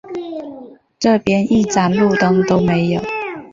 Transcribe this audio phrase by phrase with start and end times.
[0.97, 3.01] 这边一盏路灯都没有